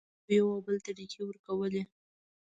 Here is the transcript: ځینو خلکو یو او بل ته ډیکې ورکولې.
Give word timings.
ځینو 0.03 0.13
خلکو 0.23 0.33
یو 0.39 0.47
او 0.53 0.57
بل 0.65 0.75
ته 0.85 0.91
ډیکې 0.97 1.21
ورکولې. 1.25 1.81